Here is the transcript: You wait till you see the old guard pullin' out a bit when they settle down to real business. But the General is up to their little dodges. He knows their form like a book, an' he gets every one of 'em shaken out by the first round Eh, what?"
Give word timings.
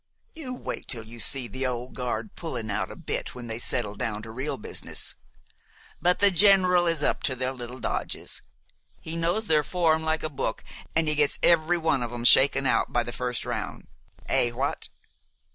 You 0.33 0.55
wait 0.55 0.87
till 0.87 1.03
you 1.03 1.19
see 1.19 1.47
the 1.47 1.67
old 1.67 1.93
guard 1.93 2.33
pullin' 2.33 2.71
out 2.71 2.89
a 2.89 2.95
bit 2.95 3.35
when 3.35 3.45
they 3.45 3.59
settle 3.59 3.93
down 3.93 4.23
to 4.23 4.31
real 4.31 4.57
business. 4.57 5.13
But 6.01 6.17
the 6.17 6.31
General 6.31 6.87
is 6.87 7.03
up 7.03 7.21
to 7.25 7.35
their 7.35 7.51
little 7.51 7.79
dodges. 7.79 8.41
He 8.99 9.15
knows 9.15 9.45
their 9.45 9.61
form 9.63 10.01
like 10.01 10.23
a 10.23 10.29
book, 10.31 10.63
an' 10.95 11.05
he 11.05 11.13
gets 11.13 11.37
every 11.43 11.77
one 11.77 12.01
of 12.01 12.11
'em 12.11 12.23
shaken 12.23 12.65
out 12.65 12.91
by 12.91 13.03
the 13.03 13.13
first 13.13 13.45
round 13.45 13.85
Eh, 14.25 14.49
what?" 14.49 14.89